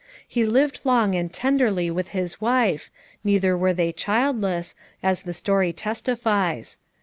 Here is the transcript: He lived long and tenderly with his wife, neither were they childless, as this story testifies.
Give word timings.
He 0.27 0.47
lived 0.47 0.79
long 0.83 1.13
and 1.13 1.31
tenderly 1.31 1.91
with 1.91 2.07
his 2.07 2.41
wife, 2.41 2.89
neither 3.23 3.55
were 3.55 3.71
they 3.71 3.91
childless, 3.91 4.73
as 5.03 5.21
this 5.21 5.37
story 5.37 5.71
testifies. 5.73 6.79